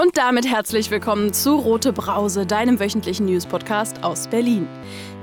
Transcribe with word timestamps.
Und 0.00 0.16
damit 0.16 0.46
herzlich 0.46 0.92
willkommen 0.92 1.32
zu 1.32 1.56
Rote 1.56 1.92
Brause, 1.92 2.46
deinem 2.46 2.78
wöchentlichen 2.78 3.26
News-Podcast 3.26 4.04
aus 4.04 4.28
Berlin. 4.28 4.68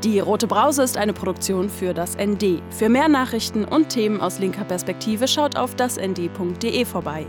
Die 0.04 0.20
Rote 0.20 0.47
Brause 0.47 0.83
ist 0.83 0.97
eine 0.97 1.13
Produktion 1.13 1.70
für 1.70 1.94
das 1.94 2.17
ND. 2.17 2.62
Für 2.71 2.89
mehr 2.89 3.07
Nachrichten 3.07 3.63
und 3.63 3.88
Themen 3.88 4.19
aus 4.19 4.39
linker 4.39 4.65
Perspektive 4.65 5.29
schaut 5.29 5.55
auf 5.55 5.75
dasnd.de 5.75 6.83
vorbei. 6.83 7.25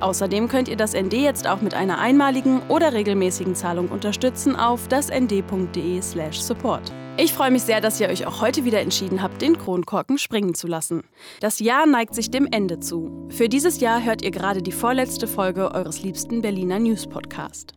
Außerdem 0.00 0.48
könnt 0.48 0.68
ihr 0.68 0.78
das 0.78 0.94
ND 0.94 1.12
jetzt 1.12 1.46
auch 1.46 1.60
mit 1.60 1.74
einer 1.74 1.98
einmaligen 1.98 2.62
oder 2.68 2.94
regelmäßigen 2.94 3.54
Zahlung 3.54 3.88
unterstützen 3.88 4.56
auf 4.56 4.88
dasnd.de/support. 4.88 6.90
Ich 7.20 7.32
freue 7.32 7.50
mich 7.50 7.64
sehr, 7.64 7.80
dass 7.80 7.98
ihr 7.98 8.08
euch 8.08 8.26
auch 8.26 8.40
heute 8.42 8.64
wieder 8.64 8.80
entschieden 8.80 9.24
habt, 9.24 9.42
den 9.42 9.58
Kronkorken 9.58 10.18
springen 10.18 10.54
zu 10.54 10.68
lassen. 10.68 11.02
Das 11.40 11.58
Jahr 11.58 11.84
neigt 11.84 12.14
sich 12.14 12.30
dem 12.30 12.46
Ende 12.46 12.78
zu. 12.78 13.26
Für 13.28 13.48
dieses 13.48 13.80
Jahr 13.80 14.04
hört 14.04 14.22
ihr 14.22 14.30
gerade 14.30 14.62
die 14.62 14.70
vorletzte 14.70 15.26
Folge 15.26 15.72
eures 15.74 16.00
liebsten 16.04 16.42
Berliner 16.42 16.78
News 16.78 17.08
Podcast. 17.08 17.72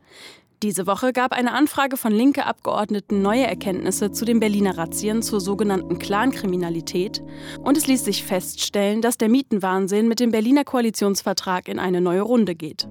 Diese 0.64 0.86
Woche 0.86 1.12
gab 1.12 1.32
eine 1.32 1.54
Anfrage 1.54 1.98
von 1.98 2.12
linke 2.12 2.46
Abgeordneten 2.46 3.24
neue 3.24 3.48
Erkenntnisse 3.48 4.12
zu 4.12 4.26
den 4.26 4.40
Berliner 4.40 4.78
Razzien 4.78 5.24
zur 5.24 5.42
sogenannten 5.42 5.98
Clankriminalität 5.98 7.24
und 7.64 7.78
es 7.78 7.88
ließ 7.88 8.06
sich 8.06 8.24
feststellen, 8.24 9.02
dass 9.02 9.18
der 9.18 9.28
Mietenwahnsinn 9.28 10.08
mit 10.08 10.20
dem 10.20 10.30
Berliner 10.30 10.64
Koalitionsvertrag 10.64 11.68
in 11.68 11.80
eine 11.80 12.00
neue 12.00 12.22
Runde 12.22 12.54
geht. 12.54 12.88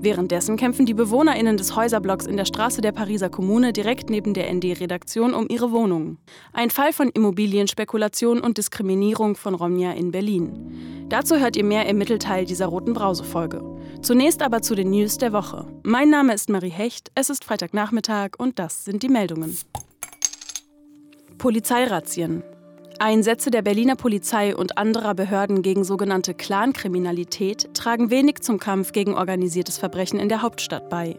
Währenddessen 0.00 0.56
kämpfen 0.56 0.84
die 0.84 0.94
BewohnerInnen 0.94 1.56
des 1.56 1.76
Häuserblocks 1.76 2.26
in 2.26 2.36
der 2.36 2.44
Straße 2.44 2.80
der 2.80 2.90
Pariser 2.90 3.30
Kommune 3.30 3.72
direkt 3.72 4.10
neben 4.10 4.34
der 4.34 4.52
ND-Redaktion 4.52 5.32
um 5.32 5.46
ihre 5.48 5.70
Wohnungen. 5.70 6.18
Ein 6.52 6.70
Fall 6.70 6.92
von 6.92 7.08
Immobilienspekulation 7.08 8.40
und 8.40 8.58
Diskriminierung 8.58 9.36
von 9.36 9.54
Romnia 9.54 9.92
in 9.92 10.10
Berlin. 10.10 11.06
Dazu 11.08 11.36
hört 11.36 11.56
ihr 11.56 11.64
mehr 11.64 11.86
im 11.86 11.98
Mittelteil 11.98 12.46
dieser 12.46 12.66
roten 12.66 12.94
Brause-Folge. 12.94 13.62
Zunächst 14.00 14.42
aber 14.42 14.62
zu 14.62 14.74
den 14.74 14.90
News 14.90 15.18
der 15.18 15.32
Woche. 15.32 15.66
Mein 15.82 16.08
Name 16.08 16.32
ist 16.32 16.48
Marie 16.48 16.70
Hecht, 16.70 17.11
es 17.14 17.30
ist 17.30 17.44
Freitagnachmittag 17.44 18.30
und 18.38 18.58
das 18.58 18.84
sind 18.84 19.02
die 19.02 19.08
Meldungen. 19.08 19.56
Polizeirazzien. 21.38 22.42
Einsätze 22.98 23.50
der 23.50 23.62
Berliner 23.62 23.96
Polizei 23.96 24.54
und 24.54 24.78
anderer 24.78 25.14
Behörden 25.14 25.62
gegen 25.62 25.82
sogenannte 25.82 26.34
Clankriminalität 26.34 27.74
tragen 27.74 28.10
wenig 28.10 28.40
zum 28.42 28.58
Kampf 28.58 28.92
gegen 28.92 29.14
organisiertes 29.14 29.78
Verbrechen 29.78 30.20
in 30.20 30.28
der 30.28 30.42
Hauptstadt 30.42 30.88
bei. 30.88 31.18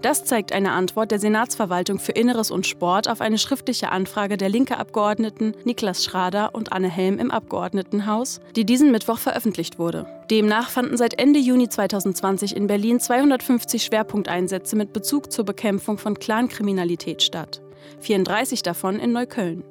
Das 0.00 0.24
zeigt 0.24 0.52
eine 0.52 0.72
Antwort 0.72 1.10
der 1.10 1.18
Senatsverwaltung 1.18 1.98
für 1.98 2.12
Inneres 2.12 2.50
und 2.50 2.66
Sport 2.66 3.08
auf 3.08 3.20
eine 3.20 3.38
schriftliche 3.38 3.90
Anfrage 3.90 4.36
der 4.36 4.48
linke 4.48 4.78
Abgeordneten 4.78 5.54
Niklas 5.64 6.04
Schrader 6.04 6.54
und 6.54 6.72
Anne 6.72 6.88
Helm 6.88 7.18
im 7.18 7.30
Abgeordnetenhaus, 7.30 8.40
die 8.56 8.64
diesen 8.64 8.90
Mittwoch 8.90 9.18
veröffentlicht 9.18 9.78
wurde. 9.78 10.06
Demnach 10.30 10.70
fanden 10.70 10.96
seit 10.96 11.18
Ende 11.18 11.38
Juni 11.38 11.68
2020 11.68 12.56
in 12.56 12.66
Berlin 12.66 13.00
250 13.00 13.82
Schwerpunkteinsätze 13.84 14.76
mit 14.76 14.92
Bezug 14.92 15.32
zur 15.32 15.44
Bekämpfung 15.44 15.98
von 15.98 16.18
Clankriminalität 16.18 17.22
statt. 17.22 17.60
34 18.00 18.62
davon 18.62 18.98
in 18.98 19.12
Neukölln. 19.12 19.64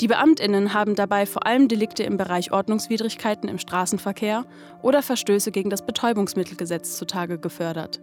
Die 0.00 0.08
Beamtinnen 0.08 0.74
haben 0.74 0.94
dabei 0.94 1.26
vor 1.26 1.46
allem 1.46 1.68
Delikte 1.68 2.02
im 2.02 2.16
Bereich 2.16 2.52
Ordnungswidrigkeiten 2.52 3.48
im 3.48 3.58
Straßenverkehr 3.58 4.44
oder 4.82 5.02
Verstöße 5.02 5.50
gegen 5.50 5.70
das 5.70 5.84
Betäubungsmittelgesetz 5.84 6.96
zutage 6.96 7.38
gefördert. 7.38 8.00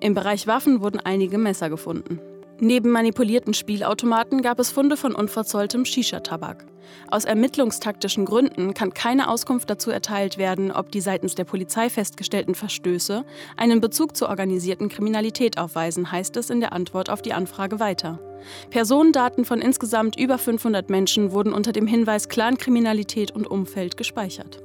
Im 0.00 0.14
Bereich 0.14 0.46
Waffen 0.46 0.80
wurden 0.80 1.00
einige 1.00 1.38
Messer 1.38 1.70
gefunden. 1.70 2.20
Neben 2.64 2.90
manipulierten 2.90 3.54
Spielautomaten 3.54 4.40
gab 4.40 4.60
es 4.60 4.70
Funde 4.70 4.96
von 4.96 5.16
unverzolltem 5.16 5.84
Shisha-Tabak. 5.84 6.64
Aus 7.10 7.24
ermittlungstaktischen 7.24 8.24
Gründen 8.24 8.72
kann 8.72 8.94
keine 8.94 9.28
Auskunft 9.28 9.68
dazu 9.68 9.90
erteilt 9.90 10.38
werden, 10.38 10.70
ob 10.70 10.92
die 10.92 11.00
seitens 11.00 11.34
der 11.34 11.42
Polizei 11.42 11.90
festgestellten 11.90 12.54
Verstöße 12.54 13.24
einen 13.56 13.80
Bezug 13.80 14.16
zur 14.16 14.28
organisierten 14.28 14.88
Kriminalität 14.88 15.58
aufweisen, 15.58 16.12
heißt 16.12 16.36
es 16.36 16.50
in 16.50 16.60
der 16.60 16.72
Antwort 16.72 17.10
auf 17.10 17.20
die 17.20 17.32
Anfrage 17.32 17.80
weiter. 17.80 18.20
Personendaten 18.70 19.44
von 19.44 19.60
insgesamt 19.60 20.16
über 20.16 20.38
500 20.38 20.88
Menschen 20.88 21.32
wurden 21.32 21.52
unter 21.52 21.72
dem 21.72 21.88
Hinweis 21.88 22.28
Clankriminalität 22.28 23.32
und 23.32 23.48
Umfeld 23.48 23.96
gespeichert. 23.96 24.62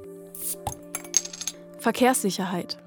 Verkehrssicherheit. 1.80 2.78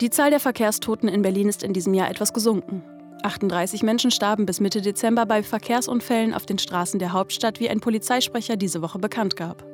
Die 0.00 0.08
Zahl 0.08 0.30
der 0.30 0.40
Verkehrstoten 0.40 1.10
in 1.10 1.20
Berlin 1.20 1.50
ist 1.50 1.62
in 1.62 1.74
diesem 1.74 1.92
Jahr 1.92 2.08
etwas 2.08 2.32
gesunken. 2.32 2.82
38 3.26 3.82
Menschen 3.82 4.10
starben 4.10 4.46
bis 4.46 4.60
Mitte 4.60 4.80
Dezember 4.80 5.26
bei 5.26 5.42
Verkehrsunfällen 5.42 6.32
auf 6.32 6.46
den 6.46 6.58
Straßen 6.58 7.00
der 7.00 7.12
Hauptstadt, 7.12 7.58
wie 7.58 7.68
ein 7.68 7.80
Polizeisprecher 7.80 8.56
diese 8.56 8.82
Woche 8.82 9.00
bekannt 9.00 9.36
gab. 9.36 9.64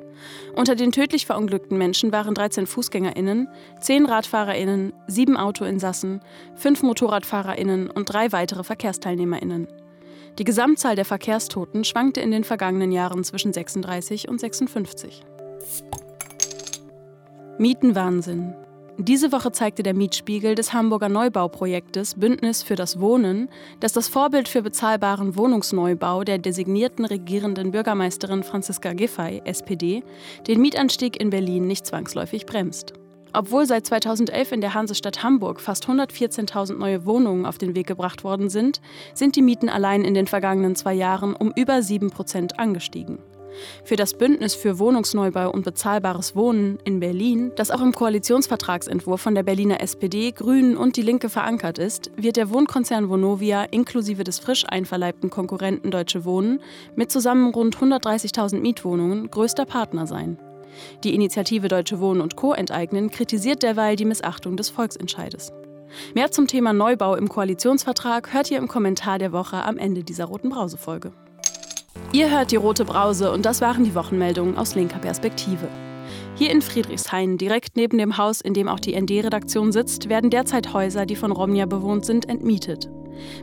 Unter 0.55 0.75
den 0.75 0.91
tödlich 0.91 1.25
verunglückten 1.25 1.77
Menschen 1.77 2.11
waren 2.11 2.33
13 2.33 2.65
Fußgängerinnen, 2.65 3.47
10 3.79 4.05
Radfahrerinnen, 4.05 4.93
7 5.07 5.37
Autoinsassen, 5.37 6.21
5 6.55 6.81
Motorradfahrerinnen 6.81 7.91
und 7.91 8.05
3 8.11 8.31
weitere 8.31 8.63
Verkehrsteilnehmerinnen. 8.63 9.67
Die 10.39 10.45
Gesamtzahl 10.45 10.95
der 10.95 11.05
Verkehrstoten 11.05 11.83
schwankte 11.83 12.21
in 12.21 12.31
den 12.31 12.43
vergangenen 12.43 12.91
Jahren 12.91 13.23
zwischen 13.23 13.53
36 13.53 14.29
und 14.29 14.39
56. 14.39 15.21
Mietenwahnsinn. 17.59 18.55
Diese 18.99 19.31
Woche 19.31 19.51
zeigte 19.51 19.81
der 19.81 19.95
Mietspiegel 19.95 20.53
des 20.53 20.71
Hamburger 20.71 21.09
Neubauprojektes 21.09 22.13
Bündnis 22.13 22.61
für 22.61 22.75
das 22.75 22.99
Wohnen, 22.99 23.49
dass 23.79 23.91
das 23.91 24.07
Vorbild 24.07 24.47
für 24.47 24.61
bezahlbaren 24.61 25.35
Wohnungsneubau 25.35 26.23
der 26.23 26.37
designierten 26.37 27.03
regierenden 27.03 27.71
Bürgermeisterin 27.71 28.43
Franziska 28.43 28.93
Giffey, 28.93 29.41
SPD, 29.45 30.03
den 30.47 30.61
Mietanstieg 30.61 31.19
in 31.19 31.31
Berlin 31.31 31.65
nicht 31.65 31.87
zwangsläufig 31.87 32.45
bremst. 32.45 32.93
Obwohl 33.33 33.65
seit 33.65 33.87
2011 33.87 34.51
in 34.51 34.61
der 34.61 34.75
Hansestadt 34.75 35.23
Hamburg 35.23 35.59
fast 35.59 35.87
114.000 35.87 36.77
neue 36.77 37.03
Wohnungen 37.03 37.47
auf 37.47 37.57
den 37.57 37.75
Weg 37.75 37.87
gebracht 37.87 38.23
worden 38.23 38.49
sind, 38.49 38.79
sind 39.15 39.35
die 39.35 39.41
Mieten 39.41 39.69
allein 39.69 40.03
in 40.03 40.13
den 40.13 40.27
vergangenen 40.27 40.75
zwei 40.75 40.93
Jahren 40.93 41.35
um 41.35 41.51
über 41.55 41.81
7 41.81 42.11
Prozent 42.11 42.59
angestiegen. 42.59 43.17
Für 43.83 43.95
das 43.95 44.13
Bündnis 44.13 44.55
für 44.55 44.79
Wohnungsneubau 44.79 45.51
und 45.51 45.63
bezahlbares 45.63 46.35
Wohnen 46.35 46.79
in 46.83 46.99
Berlin, 46.99 47.51
das 47.55 47.71
auch 47.71 47.81
im 47.81 47.93
Koalitionsvertragsentwurf 47.93 49.21
von 49.21 49.35
der 49.35 49.43
Berliner 49.43 49.81
SPD, 49.81 50.31
Grünen 50.31 50.77
und 50.77 50.97
Die 50.97 51.01
Linke 51.01 51.29
verankert 51.29 51.77
ist, 51.77 52.11
wird 52.15 52.37
der 52.37 52.49
Wohnkonzern 52.49 53.09
Vonovia 53.09 53.63
inklusive 53.63 54.23
des 54.23 54.39
frisch 54.39 54.65
einverleibten 54.67 55.29
Konkurrenten 55.29 55.91
Deutsche 55.91 56.25
Wohnen 56.25 56.61
mit 56.95 57.11
zusammen 57.11 57.53
rund 57.53 57.77
130.000 57.77 58.59
Mietwohnungen 58.59 59.29
größter 59.29 59.65
Partner 59.65 60.07
sein. 60.07 60.37
Die 61.03 61.13
Initiative 61.13 61.67
Deutsche 61.67 61.99
Wohnen 61.99 62.21
und 62.21 62.35
Co. 62.35 62.53
enteignen 62.53 63.11
kritisiert 63.11 63.63
derweil 63.63 63.95
die 63.95 64.05
Missachtung 64.05 64.57
des 64.57 64.69
Volksentscheides. 64.69 65.51
Mehr 66.15 66.31
zum 66.31 66.47
Thema 66.47 66.73
Neubau 66.73 67.15
im 67.15 67.29
Koalitionsvertrag 67.29 68.33
hört 68.33 68.49
ihr 68.49 68.57
im 68.57 68.67
Kommentar 68.67 69.19
der 69.19 69.31
Woche 69.31 69.63
am 69.63 69.77
Ende 69.77 70.03
dieser 70.03 70.25
roten 70.25 70.49
Brausefolge. 70.49 71.11
Ihr 72.13 72.29
hört 72.29 72.51
die 72.51 72.57
Rote 72.57 72.85
Brause 72.85 73.31
und 73.31 73.43
das 73.43 73.59
waren 73.59 73.83
die 73.83 73.95
Wochenmeldungen 73.95 74.55
aus 74.55 74.75
linker 74.75 74.99
Perspektive. 74.99 75.67
Hier 76.35 76.51
in 76.51 76.61
Friedrichshain, 76.61 77.39
direkt 77.39 77.75
neben 77.75 77.97
dem 77.97 78.17
Haus, 78.17 78.39
in 78.39 78.53
dem 78.53 78.67
auch 78.67 78.79
die 78.79 78.95
ND-Redaktion 78.95 79.71
sitzt, 79.71 80.09
werden 80.09 80.29
derzeit 80.29 80.73
Häuser, 80.73 81.07
die 81.07 81.15
von 81.15 81.31
Romnia 81.31 81.65
bewohnt 81.65 82.05
sind, 82.05 82.29
entmietet. 82.29 82.87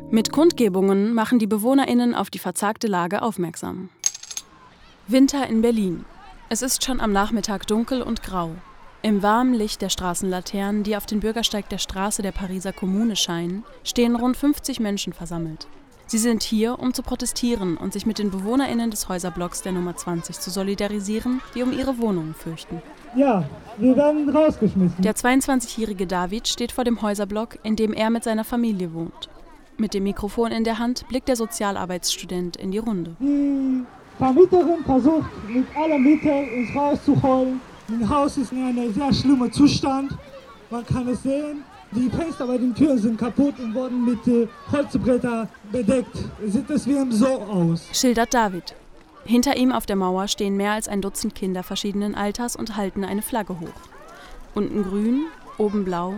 Mit 0.08 0.30
Kundgebungen 0.30 1.14
machen 1.14 1.40
die 1.40 1.48
BewohnerInnen 1.48 2.14
auf 2.14 2.30
die 2.30 2.38
verzagte 2.38 2.86
Lage 2.86 3.22
aufmerksam. 3.22 3.88
Winter 5.08 5.48
in 5.48 5.62
Berlin. 5.62 6.04
Es 6.48 6.62
ist 6.62 6.84
schon 6.84 7.00
am 7.00 7.10
Nachmittag 7.10 7.66
dunkel 7.66 8.02
und 8.02 8.22
grau. 8.22 8.52
Im 9.02 9.20
warmen 9.20 9.54
Licht 9.54 9.82
der 9.82 9.88
Straßenlaternen, 9.88 10.84
die 10.84 10.96
auf 10.96 11.06
den 11.06 11.18
Bürgersteig 11.18 11.68
der 11.70 11.78
Straße 11.78 12.22
der 12.22 12.30
Pariser 12.30 12.72
Kommune 12.72 13.16
scheinen, 13.16 13.64
stehen 13.82 14.14
rund 14.14 14.36
50 14.36 14.78
Menschen 14.78 15.12
versammelt. 15.12 15.66
Sie 16.10 16.18
sind 16.18 16.42
hier, 16.42 16.80
um 16.80 16.92
zu 16.92 17.04
protestieren 17.04 17.76
und 17.76 17.92
sich 17.92 18.04
mit 18.04 18.18
den 18.18 18.32
BewohnerInnen 18.32 18.90
des 18.90 19.08
Häuserblocks 19.08 19.62
der 19.62 19.70
Nummer 19.70 19.94
20 19.94 20.40
zu 20.40 20.50
solidarisieren, 20.50 21.40
die 21.54 21.62
um 21.62 21.72
ihre 21.72 21.98
Wohnungen 21.98 22.34
fürchten. 22.34 22.82
Ja, 23.14 23.48
wir 23.78 23.94
werden 23.94 24.28
rausgeschmissen. 24.28 25.00
Der 25.00 25.14
22-jährige 25.14 26.08
David 26.08 26.48
steht 26.48 26.72
vor 26.72 26.82
dem 26.82 27.00
Häuserblock, 27.00 27.60
in 27.62 27.76
dem 27.76 27.92
er 27.92 28.10
mit 28.10 28.24
seiner 28.24 28.42
Familie 28.42 28.92
wohnt. 28.92 29.28
Mit 29.76 29.94
dem 29.94 30.02
Mikrofon 30.02 30.50
in 30.50 30.64
der 30.64 30.80
Hand 30.80 31.06
blickt 31.06 31.28
der 31.28 31.36
Sozialarbeitsstudent 31.36 32.56
in 32.56 32.72
die 32.72 32.78
Runde. 32.78 33.14
Die 33.20 33.84
Vermieterin 34.18 34.84
versucht 34.84 35.30
mit 35.48 35.64
aller 35.76 35.98
Miete 36.00 36.28
uns 36.28 36.74
rauszuholen. 36.74 37.60
Das 38.00 38.08
Haus 38.08 38.36
ist 38.36 38.50
in 38.50 38.64
einem 38.64 38.92
sehr 38.92 39.12
schlimmen 39.12 39.52
Zustand. 39.52 40.10
Man 40.70 40.84
kann 40.84 41.06
es 41.06 41.22
sehen. 41.22 41.62
Die 41.92 42.08
Fenster 42.08 42.46
bei 42.46 42.56
den 42.56 42.72
Türen 42.72 42.98
sind 42.98 43.18
kaputt 43.18 43.58
und 43.58 43.74
wurden 43.74 44.04
mit 44.04 44.26
äh, 44.28 44.46
Holzbretter 44.70 45.48
bedeckt. 45.72 46.16
Sieht 46.46 46.70
es 46.70 46.86
wie 46.86 46.96
im 46.96 47.10
Zoo 47.10 47.26
aus. 47.26 47.88
Schildert 47.92 48.32
David. 48.32 48.76
Hinter 49.24 49.56
ihm 49.56 49.72
auf 49.72 49.86
der 49.86 49.96
Mauer 49.96 50.28
stehen 50.28 50.56
mehr 50.56 50.72
als 50.72 50.86
ein 50.86 51.02
Dutzend 51.02 51.34
Kinder 51.34 51.64
verschiedenen 51.64 52.14
Alters 52.14 52.54
und 52.54 52.76
halten 52.76 53.04
eine 53.04 53.22
Flagge 53.22 53.58
hoch. 53.58 53.68
Unten 54.54 54.84
grün, 54.84 55.24
oben 55.58 55.84
blau, 55.84 56.14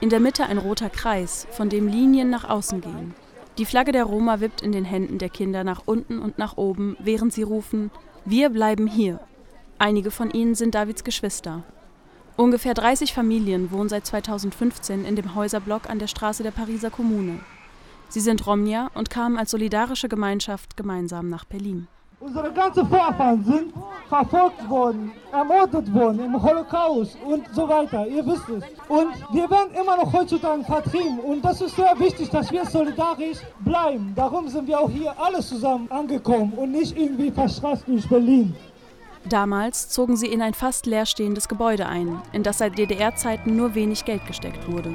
in 0.00 0.08
der 0.08 0.20
Mitte 0.20 0.46
ein 0.46 0.58
roter 0.58 0.88
Kreis, 0.88 1.48
von 1.50 1.68
dem 1.68 1.88
Linien 1.88 2.30
nach 2.30 2.48
außen 2.48 2.80
gehen. 2.80 3.14
Die 3.58 3.64
Flagge 3.64 3.90
der 3.90 4.04
Roma 4.04 4.38
wippt 4.38 4.62
in 4.62 4.70
den 4.70 4.84
Händen 4.84 5.18
der 5.18 5.30
Kinder 5.30 5.64
nach 5.64 5.82
unten 5.84 6.20
und 6.20 6.38
nach 6.38 6.56
oben, 6.56 6.96
während 7.00 7.32
sie 7.32 7.42
rufen: 7.42 7.90
Wir 8.24 8.50
bleiben 8.50 8.86
hier. 8.86 9.18
Einige 9.78 10.12
von 10.12 10.30
ihnen 10.30 10.54
sind 10.54 10.76
Davids 10.76 11.02
Geschwister. 11.02 11.64
Ungefähr 12.38 12.72
30 12.72 13.14
Familien 13.14 13.72
wohnen 13.72 13.88
seit 13.88 14.06
2015 14.06 15.04
in 15.04 15.16
dem 15.16 15.34
Häuserblock 15.34 15.90
an 15.90 15.98
der 15.98 16.06
Straße 16.06 16.44
der 16.44 16.52
Pariser 16.52 16.88
Kommune. 16.88 17.40
Sie 18.08 18.20
sind 18.20 18.46
Romnia 18.46 18.92
und 18.94 19.10
kamen 19.10 19.36
als 19.36 19.50
solidarische 19.50 20.08
Gemeinschaft 20.08 20.76
gemeinsam 20.76 21.28
nach 21.30 21.44
Berlin. 21.44 21.88
Unsere 22.20 22.52
ganzen 22.52 22.88
Vorfahren 22.88 23.44
sind 23.44 23.72
verfolgt 24.08 24.68
worden, 24.68 25.10
ermordet 25.32 25.92
worden 25.92 26.26
im 26.26 26.40
Holocaust 26.40 27.18
und 27.26 27.44
so 27.52 27.68
weiter. 27.68 28.06
Ihr 28.06 28.24
wisst 28.24 28.48
es. 28.50 28.62
Und 28.88 29.14
wir 29.32 29.50
werden 29.50 29.74
immer 29.74 29.96
noch 29.96 30.12
heutzutage 30.12 30.62
vertrieben. 30.62 31.18
Und 31.18 31.44
das 31.44 31.60
ist 31.60 31.74
sehr 31.74 31.98
wichtig, 31.98 32.30
dass 32.30 32.52
wir 32.52 32.64
solidarisch 32.64 33.38
bleiben. 33.64 34.12
Darum 34.14 34.46
sind 34.46 34.68
wir 34.68 34.78
auch 34.78 34.90
hier 34.90 35.12
alle 35.20 35.40
zusammen 35.40 35.90
angekommen 35.90 36.52
und 36.52 36.70
nicht 36.70 36.96
irgendwie 36.96 37.32
verstrasst 37.32 37.82
durch 37.88 38.08
Berlin. 38.08 38.54
Damals 39.24 39.88
zogen 39.88 40.16
sie 40.16 40.28
in 40.28 40.42
ein 40.42 40.54
fast 40.54 40.86
leerstehendes 40.86 41.48
Gebäude 41.48 41.86
ein, 41.86 42.20
in 42.32 42.42
das 42.42 42.58
seit 42.58 42.78
DDR-Zeiten 42.78 43.56
nur 43.56 43.74
wenig 43.74 44.04
Geld 44.04 44.26
gesteckt 44.26 44.70
wurde. 44.70 44.92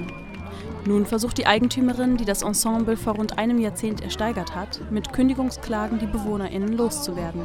Nun 0.85 1.05
versucht 1.05 1.37
die 1.37 1.47
Eigentümerin, 1.47 2.17
die 2.17 2.25
das 2.25 2.41
Ensemble 2.41 2.97
vor 2.97 3.15
rund 3.15 3.37
einem 3.37 3.59
Jahrzehnt 3.59 4.01
ersteigert 4.01 4.53
hat, 4.55 4.81
mit 4.91 5.13
Kündigungsklagen 5.13 5.99
die 5.99 6.07
BewohnerInnen 6.07 6.73
loszuwerden. 6.73 7.41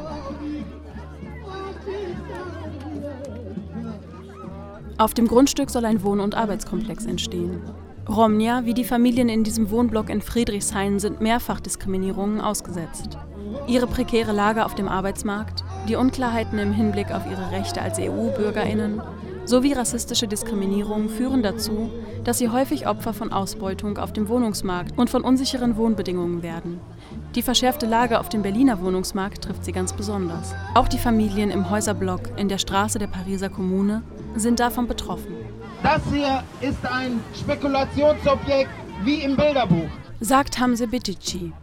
Auf 4.97 5.13
dem 5.13 5.27
Grundstück 5.27 5.69
soll 5.69 5.85
ein 5.85 6.03
Wohn- 6.03 6.19
und 6.19 6.35
Arbeitskomplex 6.35 7.05
entstehen. 7.05 7.61
Romnia, 8.09 8.65
wie 8.65 8.73
die 8.73 8.83
Familien 8.83 9.29
in 9.29 9.45
diesem 9.45 9.69
Wohnblock 9.69 10.09
in 10.09 10.21
Friedrichshain, 10.21 10.99
sind 10.99 11.21
mehrfach 11.21 11.61
Diskriminierungen 11.61 12.41
ausgesetzt. 12.41 13.17
Ihre 13.67 13.87
prekäre 13.87 14.33
Lage 14.33 14.65
auf 14.65 14.75
dem 14.75 14.89
Arbeitsmarkt, 14.89 15.63
die 15.87 15.95
Unklarheiten 15.95 16.59
im 16.59 16.73
Hinblick 16.73 17.11
auf 17.11 17.23
ihre 17.29 17.51
Rechte 17.51 17.81
als 17.81 17.99
EU-BürgerInnen 17.99 19.01
sowie 19.45 19.73
rassistische 19.73 20.27
Diskriminierung 20.27 21.09
führen 21.09 21.41
dazu, 21.41 21.89
dass 22.23 22.37
sie 22.37 22.49
häufig 22.49 22.87
Opfer 22.87 23.13
von 23.13 23.31
Ausbeutung 23.33 23.97
auf 23.97 24.13
dem 24.13 24.29
Wohnungsmarkt 24.29 24.97
und 24.97 25.09
von 25.09 25.23
unsicheren 25.23 25.75
Wohnbedingungen 25.75 26.43
werden. 26.43 26.79
Die 27.33 27.41
verschärfte 27.41 27.87
Lage 27.87 28.19
auf 28.19 28.29
dem 28.29 28.43
Berliner 28.43 28.79
Wohnungsmarkt 28.81 29.43
trifft 29.43 29.65
sie 29.65 29.71
ganz 29.71 29.93
besonders. 29.93 30.53
Auch 30.75 30.87
die 30.87 30.99
Familien 30.99 31.49
im 31.49 31.69
Häuserblock 31.69 32.37
in 32.37 32.47
der 32.47 32.59
Straße 32.59 32.99
der 32.99 33.07
Pariser 33.07 33.49
Kommune 33.49 34.03
sind 34.35 34.59
davon 34.59 34.87
betroffen. 34.87 35.33
Das 35.81 36.01
hier 36.11 36.43
ist 36.61 36.85
ein 36.85 37.19
Spekulationsobjekt 37.33 38.69
wie 39.03 39.23
im 39.23 39.35
Bilderbuch, 39.35 39.89
sagt 40.19 40.59
Hamze 40.59 40.87
Bitici, 40.87 41.53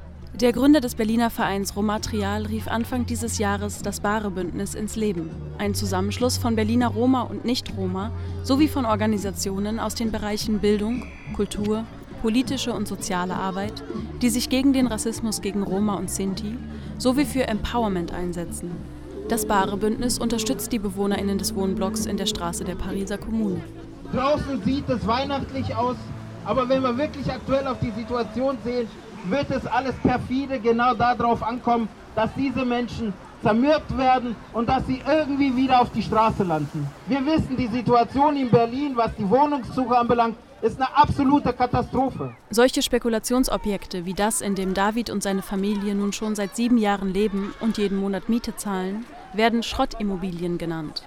der 0.41 0.53
Gründer 0.53 0.81
des 0.81 0.95
Berliner 0.95 1.31
Vereins 1.31 1.77
Romatrial 1.77 2.45
rief 2.45 2.69
Anfang 2.69 3.07
dieses 3.07 3.39
Jahres 3.39 3.81
das 3.81 4.01
Bare-Bündnis 4.01 4.75
ins 4.75 4.95
Leben, 4.95 5.31
ein 5.57 5.75
Zusammenschluss 5.75 6.37
von 6.37 6.57
Berliner 6.57 6.89
Roma 6.89 7.23
und 7.23 7.47
Nicht-Roma 7.47 8.11
sowie 8.43 8.69
von 8.69 8.85
Organisationen 8.85 9.81
aus 9.81 9.95
den 9.95 10.13
Bereichen 10.13 10.59
Bildung, 10.59 11.05
Kultur, 11.35 11.85
politische 12.21 12.75
und 12.75 12.87
soziale 12.87 13.35
Arbeit, 13.35 13.83
die 14.21 14.29
sich 14.29 14.51
gegen 14.51 14.75
den 14.75 14.87
Rassismus 14.87 15.41
gegen 15.41 15.63
Roma 15.63 15.95
und 15.95 16.11
Sinti 16.11 16.59
sowie 16.99 17.25
für 17.25 17.49
Empowerment 17.49 18.13
einsetzen. 18.13 18.73
Das 19.29 19.47
Bare-Bündnis 19.47 20.19
unterstützt 20.19 20.71
die 20.71 20.79
BewohnerInnen 20.79 21.39
des 21.39 21.55
Wohnblocks 21.55 22.05
in 22.05 22.19
der 22.19 22.27
Straße 22.27 22.65
der 22.65 22.75
Pariser 22.75 23.17
Kommune. 23.17 23.63
Draußen 24.13 24.63
sieht 24.65 24.89
es 24.89 25.07
weihnachtlich 25.07 25.75
aus, 25.75 25.97
aber 26.45 26.69
wenn 26.69 26.83
wir 26.83 26.97
wirklich 26.97 27.27
aktuell 27.33 27.67
auf 27.67 27.79
die 27.81 27.91
Situation 27.91 28.59
sehen, 28.63 28.87
wird 29.25 29.51
es 29.51 29.67
alles 29.67 29.95
perfide 29.97 30.61
genau 30.61 30.95
darauf 30.95 31.43
ankommen, 31.43 31.89
dass 32.15 32.31
diese 32.35 32.65
Menschen 32.65 33.13
zermürbt 33.43 33.97
werden 33.97 34.35
und 34.53 34.69
dass 34.69 34.87
sie 34.87 35.03
irgendwie 35.07 35.55
wieder 35.55 35.81
auf 35.81 35.91
die 35.91 36.03
Straße 36.03 36.43
landen. 36.43 36.89
Wir 37.07 37.25
wissen, 37.25 37.57
die 37.57 37.69
Situation 37.69 38.37
in 38.37 38.51
Berlin, 38.51 38.93
was 38.97 39.15
die 39.17 39.29
Wohnungssuche 39.29 39.97
anbelangt, 39.97 40.37
ist 40.63 40.81
eine 40.81 40.97
absolute 40.97 41.53
Katastrophe. 41.53 42.35
Solche 42.51 42.83
Spekulationsobjekte 42.83 44.07
wie 44.07 44.15
das, 44.15 44.41
in 44.41 44.55
dem 44.55 44.73
David 44.73 45.11
und 45.11 45.23
seine 45.23 45.43
Familie 45.43 45.95
nun 45.95 46.13
schon 46.13 46.35
seit 46.35 46.57
sieben 46.57 46.79
Jahren 46.79 47.13
leben 47.13 47.55
und 47.61 47.79
jeden 47.79 47.99
Monat 47.99 48.29
Miete 48.29 48.57
zahlen, 48.57 49.05
werden 49.35 49.63
Schrottimmobilien 49.63 50.57
genannt. 50.57 51.07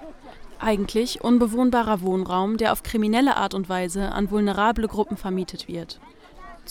Eigentlich 0.60 1.24
unbewohnbarer 1.24 2.00
Wohnraum, 2.00 2.58
der 2.58 2.72
auf 2.72 2.82
kriminelle 2.82 3.36
Art 3.36 3.54
und 3.54 3.68
Weise 3.68 4.12
an 4.12 4.30
vulnerable 4.30 4.86
Gruppen 4.86 5.16
vermietet 5.16 5.66
wird 5.68 6.00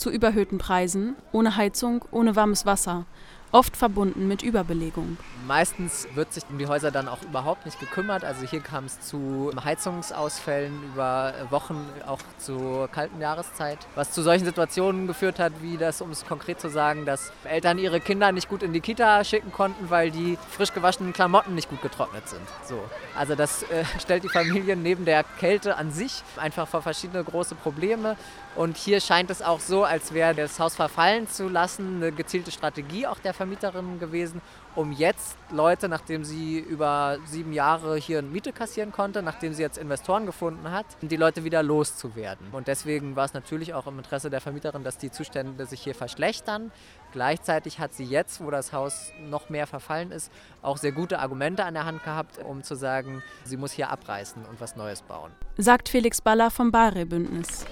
zu 0.00 0.10
überhöhten 0.10 0.56
Preisen, 0.56 1.14
ohne 1.30 1.56
Heizung, 1.56 2.04
ohne 2.10 2.34
warmes 2.34 2.64
Wasser, 2.64 3.04
oft 3.52 3.76
verbunden 3.76 4.28
mit 4.28 4.42
Überbelegung. 4.42 5.16
Meistens 5.46 6.06
wird 6.14 6.32
sich 6.32 6.44
um 6.48 6.58
die 6.58 6.66
Häuser 6.66 6.90
dann 6.90 7.08
auch 7.08 7.22
überhaupt 7.22 7.66
nicht 7.66 7.80
gekümmert. 7.80 8.24
Also 8.24 8.46
hier 8.46 8.60
kam 8.60 8.84
es 8.84 9.00
zu 9.00 9.50
Heizungsausfällen 9.62 10.72
über 10.84 11.34
Wochen, 11.50 11.84
auch 12.06 12.20
zur 12.38 12.88
kalten 12.88 13.20
Jahreszeit, 13.20 13.78
was 13.94 14.12
zu 14.12 14.22
solchen 14.22 14.44
Situationen 14.44 15.06
geführt 15.06 15.38
hat, 15.38 15.52
wie 15.62 15.76
das, 15.76 16.00
um 16.00 16.10
es 16.10 16.24
konkret 16.24 16.60
zu 16.60 16.68
sagen, 16.68 17.04
dass 17.04 17.32
Eltern 17.44 17.78
ihre 17.78 18.00
Kinder 18.00 18.30
nicht 18.32 18.48
gut 18.48 18.62
in 18.62 18.72
die 18.72 18.80
Kita 18.80 19.24
schicken 19.24 19.52
konnten, 19.52 19.90
weil 19.90 20.10
die 20.10 20.38
frisch 20.50 20.72
gewaschenen 20.72 21.12
Klamotten 21.12 21.54
nicht 21.54 21.68
gut 21.68 21.82
getrocknet 21.82 22.28
sind. 22.28 22.42
So. 22.64 22.78
Also 23.16 23.34
das 23.34 23.64
äh, 23.64 23.84
stellt 23.98 24.24
die 24.24 24.28
Familien 24.28 24.82
neben 24.82 25.04
der 25.04 25.24
Kälte 25.24 25.76
an 25.76 25.90
sich 25.90 26.22
einfach 26.36 26.68
vor 26.68 26.82
verschiedene 26.82 27.24
große 27.24 27.56
Probleme. 27.56 28.16
Und 28.56 28.76
hier 28.76 29.00
scheint 29.00 29.30
es 29.30 29.42
auch 29.42 29.60
so, 29.60 29.84
als 29.84 30.12
wäre 30.12 30.34
das 30.34 30.58
Haus 30.58 30.74
verfallen 30.74 31.28
zu 31.28 31.48
lassen, 31.48 31.96
eine 31.96 32.12
gezielte 32.12 32.50
Strategie 32.50 33.06
auch 33.06 33.18
der 33.18 33.32
Vermieterin 33.32 34.00
gewesen, 34.00 34.42
um 34.74 34.92
jetzt 34.92 35.36
Leute, 35.50 35.88
nachdem 35.88 36.24
sie 36.24 36.58
über 36.58 37.18
sieben 37.26 37.52
Jahre 37.52 37.96
hier 37.96 38.22
Miete 38.22 38.52
kassieren 38.52 38.92
konnte, 38.92 39.22
nachdem 39.22 39.52
sie 39.52 39.62
jetzt 39.62 39.78
Investoren 39.78 40.26
gefunden 40.26 40.70
hat, 40.70 40.86
die 41.00 41.16
Leute 41.16 41.44
wieder 41.44 41.62
loszuwerden. 41.62 42.48
Und 42.52 42.66
deswegen 42.68 43.14
war 43.16 43.24
es 43.24 43.34
natürlich 43.34 43.72
auch 43.72 43.86
im 43.86 43.98
Interesse 43.98 44.30
der 44.30 44.40
Vermieterin, 44.40 44.82
dass 44.82 44.98
die 44.98 45.10
Zustände 45.10 45.66
sich 45.66 45.82
hier 45.82 45.94
verschlechtern. 45.94 46.72
Gleichzeitig 47.12 47.78
hat 47.78 47.94
sie 47.94 48.04
jetzt, 48.04 48.44
wo 48.44 48.50
das 48.50 48.72
Haus 48.72 49.12
noch 49.28 49.48
mehr 49.48 49.66
verfallen 49.66 50.12
ist, 50.12 50.30
auch 50.62 50.76
sehr 50.76 50.92
gute 50.92 51.18
Argumente 51.20 51.64
an 51.64 51.74
der 51.74 51.84
Hand 51.84 52.02
gehabt, 52.04 52.38
um 52.38 52.62
zu 52.62 52.74
sagen, 52.74 53.22
sie 53.44 53.56
muss 53.56 53.72
hier 53.72 53.90
abreißen 53.90 54.44
und 54.44 54.60
was 54.60 54.76
Neues 54.76 55.02
bauen. 55.02 55.32
Sagt 55.56 55.88
Felix 55.88 56.20
Baller 56.20 56.50
vom 56.50 56.70
Bare-Bündnis. 56.70 57.64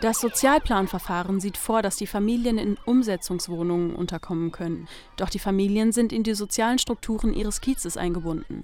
Das 0.00 0.20
Sozialplanverfahren 0.20 1.40
sieht 1.40 1.56
vor, 1.56 1.82
dass 1.82 1.96
die 1.96 2.06
Familien 2.06 2.56
in 2.56 2.76
Umsetzungswohnungen 2.84 3.96
unterkommen 3.96 4.52
können. 4.52 4.86
Doch 5.16 5.28
die 5.28 5.40
Familien 5.40 5.90
sind 5.90 6.12
in 6.12 6.22
die 6.22 6.34
sozialen 6.34 6.78
Strukturen 6.78 7.34
ihres 7.34 7.60
Kiezes 7.60 7.96
eingebunden. 7.96 8.62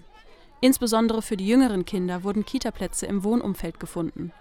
Insbesondere 0.61 1.23
für 1.23 1.37
die 1.37 1.49
jüngeren 1.49 1.85
Kinder 1.85 2.23
wurden 2.23 2.44
Kitaplätze 2.44 3.06
im 3.06 3.25
Wohnumfeld 3.25 3.81
gefunden. 3.81 4.32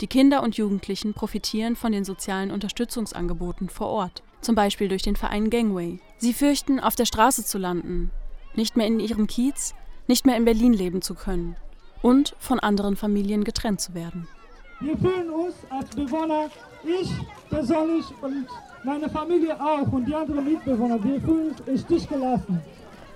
Die 0.00 0.06
Kinder 0.06 0.42
und 0.42 0.56
Jugendlichen 0.56 1.14
profitieren 1.14 1.74
von 1.74 1.90
den 1.90 2.04
sozialen 2.04 2.52
Unterstützungsangeboten 2.52 3.68
vor 3.68 3.88
Ort, 3.88 4.22
zum 4.40 4.54
Beispiel 4.54 4.88
durch 4.88 5.02
den 5.02 5.16
Verein 5.16 5.50
Gangway. 5.50 5.98
Sie 6.18 6.32
fürchten, 6.32 6.78
auf 6.78 6.94
der 6.94 7.06
Straße 7.06 7.44
zu 7.44 7.58
landen, 7.58 8.12
nicht 8.54 8.76
mehr 8.76 8.86
in 8.86 9.00
ihrem 9.00 9.26
Kiez, 9.26 9.74
nicht 10.06 10.24
mehr 10.24 10.36
in 10.36 10.44
Berlin 10.44 10.72
leben 10.72 11.02
zu 11.02 11.14
können 11.14 11.56
und 12.02 12.36
von 12.38 12.60
anderen 12.60 12.94
Familien 12.94 13.42
getrennt 13.42 13.80
zu 13.80 13.94
werden. 13.94 14.28
Wir 14.80 14.96
fühlen 14.98 15.30
uns 15.30 15.54
als 15.70 15.88
Bewohner, 15.90 16.50
ich 16.84 17.10
persönlich 17.48 18.04
und 18.20 18.46
meine 18.84 19.08
Familie 19.08 19.58
auch 19.58 19.90
und 19.90 20.04
die 20.04 20.14
anderen 20.14 20.44
Mitbewohner, 20.44 21.02
wir 21.02 21.20
fühlen 21.20 21.50
uns 21.50 21.60
im 21.66 21.78
Stich 21.78 22.08
gelassen. 22.08 22.60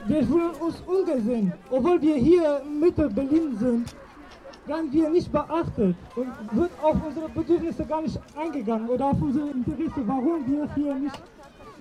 Wir 0.06 0.26
fühlen 0.26 0.52
uns 0.60 0.80
ungesehen. 0.86 1.52
Obwohl 1.70 2.00
wir 2.00 2.16
hier 2.16 2.62
in 2.64 2.80
Mitte 2.80 3.08
Berlin 3.10 3.56
sind, 3.58 3.94
werden 4.66 4.90
wir 4.90 5.10
nicht 5.10 5.30
beachtet 5.30 5.96
und 6.16 6.28
wird 6.52 6.70
auf 6.82 6.96
unsere 7.06 7.28
Bedürfnisse 7.28 7.84
gar 7.84 8.02
nicht 8.02 8.18
eingegangen 8.36 8.88
oder 8.88 9.06
auf 9.06 9.20
unsere 9.20 9.50
Interesse, 9.50 10.02
warum 10.06 10.46
wir 10.46 10.68
hier 10.74 10.94
nicht 10.94 11.20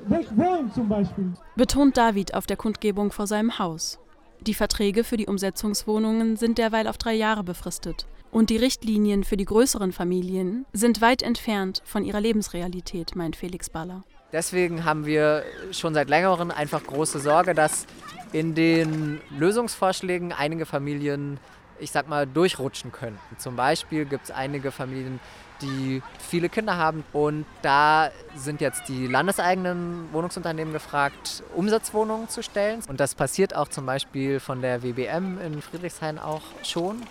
weg 0.07 0.27
wollen 0.35 0.71
zum 0.73 0.89
Beispiel. 0.89 1.31
Betont 1.55 1.95
David 1.95 2.33
auf 2.33 2.45
der 2.45 2.57
Kundgebung 2.57 3.11
vor 3.11 3.27
seinem 3.27 3.59
Haus. 3.59 3.99
Die 4.41 4.53
Verträge 4.53 5.03
für 5.03 5.17
die 5.17 5.27
Umsetzungswohnungen 5.27 6.35
sind 6.35 6.57
derweil 6.57 6.87
auf 6.87 6.97
drei 6.97 7.13
Jahre 7.13 7.43
befristet. 7.43 8.05
Und 8.31 8.49
die 8.49 8.57
Richtlinien 8.57 9.23
für 9.23 9.37
die 9.37 9.45
größeren 9.45 9.91
Familien 9.91 10.65
sind 10.71 11.01
weit 11.01 11.23
entfernt 11.23 11.81
von 11.83 12.03
ihrer 12.03 12.21
Lebensrealität, 12.21 13.15
meint 13.15 13.35
Felix 13.35 13.69
Baller. 13.69 14.03
Deswegen 14.31 14.85
haben 14.85 15.05
wir 15.05 15.43
schon 15.71 15.95
seit 15.95 16.09
längerem 16.09 16.51
einfach 16.51 16.83
große 16.83 17.19
Sorge, 17.19 17.55
dass 17.55 17.87
in 18.31 18.53
den 18.53 19.19
Lösungsvorschlägen 19.31 20.31
einige 20.31 20.67
Familien, 20.67 21.39
ich 21.79 21.89
sag 21.89 22.07
mal, 22.07 22.27
durchrutschen 22.27 22.91
könnten. 22.91 23.19
Zum 23.39 23.55
Beispiel 23.55 24.05
gibt 24.05 24.25
es 24.25 24.31
einige 24.31 24.69
Familien, 24.71 25.19
die 25.63 26.03
viele 26.19 26.49
Kinder 26.49 26.77
haben. 26.77 27.03
Und 27.11 27.45
da 27.63 28.11
sind 28.35 28.61
jetzt 28.61 28.87
die 28.87 29.07
landeseigenen 29.07 30.07
Wohnungsunternehmen 30.11 30.73
gefragt, 30.73 31.43
Umsatzwohnungen 31.55 32.29
zu 32.29 32.43
stellen. 32.43 32.81
Und 32.87 32.99
das 32.99 33.15
passiert 33.15 33.55
auch 33.55 33.67
zum 33.67 33.87
Beispiel 33.87 34.39
von 34.39 34.61
der 34.61 34.83
WBM 34.83 35.39
in 35.41 35.61
Friedrichshain 35.61 36.19
auch 36.19 36.43
schon. 36.63 37.01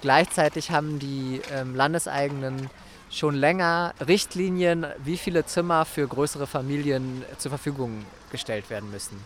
Gleichzeitig 0.00 0.70
haben 0.70 0.98
die 0.98 1.40
ähm, 1.52 1.74
landeseigenen 1.74 2.70
schon 3.10 3.34
länger 3.34 3.94
Richtlinien, 4.06 4.86
wie 5.04 5.16
viele 5.16 5.44
Zimmer 5.46 5.84
für 5.84 6.06
größere 6.06 6.46
Familien 6.46 7.24
zur 7.38 7.50
Verfügung 7.50 8.04
gestellt 8.30 8.68
werden 8.68 8.90
müssen. 8.90 9.16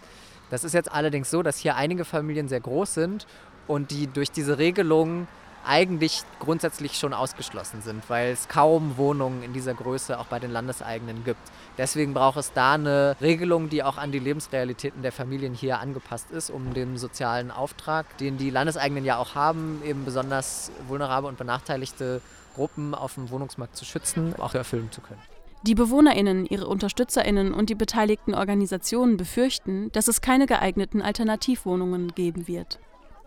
Das 0.50 0.64
ist 0.64 0.74
jetzt 0.74 0.90
allerdings 0.90 1.30
so, 1.30 1.42
dass 1.42 1.58
hier 1.58 1.76
einige 1.76 2.04
Familien 2.04 2.48
sehr 2.48 2.60
groß 2.60 2.94
sind 2.94 3.26
und 3.66 3.90
die 3.90 4.06
durch 4.06 4.30
diese 4.30 4.58
Regelung 4.58 5.28
eigentlich 5.66 6.22
grundsätzlich 6.38 6.98
schon 6.98 7.12
ausgeschlossen 7.12 7.82
sind, 7.82 8.08
weil 8.08 8.32
es 8.32 8.48
kaum 8.48 8.96
Wohnungen 8.96 9.42
in 9.42 9.52
dieser 9.52 9.74
Größe 9.74 10.18
auch 10.18 10.26
bei 10.26 10.38
den 10.38 10.50
Landeseigenen 10.50 11.24
gibt. 11.24 11.40
Deswegen 11.78 12.14
braucht 12.14 12.38
es 12.38 12.52
da 12.52 12.74
eine 12.74 13.16
Regelung, 13.20 13.68
die 13.68 13.82
auch 13.82 13.96
an 13.96 14.12
die 14.12 14.18
Lebensrealitäten 14.18 15.02
der 15.02 15.12
Familien 15.12 15.54
hier 15.54 15.78
angepasst 15.80 16.30
ist, 16.30 16.50
um 16.50 16.74
den 16.74 16.96
sozialen 16.96 17.50
Auftrag, 17.50 18.18
den 18.18 18.38
die 18.38 18.50
Landeseigenen 18.50 19.04
ja 19.04 19.18
auch 19.18 19.34
haben, 19.34 19.82
eben 19.84 20.04
besonders 20.04 20.70
vulnerable 20.88 21.28
und 21.28 21.38
benachteiligte 21.38 22.20
Gruppen 22.54 22.94
auf 22.94 23.14
dem 23.14 23.30
Wohnungsmarkt 23.30 23.76
zu 23.76 23.84
schützen, 23.84 24.34
auch 24.38 24.54
erfüllen 24.54 24.90
zu 24.90 25.00
können. 25.00 25.20
Die 25.62 25.74
BewohnerInnen, 25.74 26.46
ihre 26.46 26.66
UnterstützerInnen 26.68 27.52
und 27.52 27.68
die 27.68 27.74
beteiligten 27.74 28.34
Organisationen 28.34 29.18
befürchten, 29.18 29.92
dass 29.92 30.08
es 30.08 30.22
keine 30.22 30.46
geeigneten 30.46 31.02
Alternativwohnungen 31.02 32.14
geben 32.14 32.48
wird. 32.48 32.78